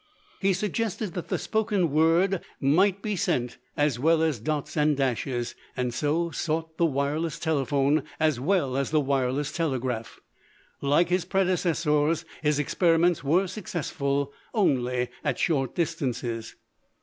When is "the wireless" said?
6.77-7.37, 8.89-9.51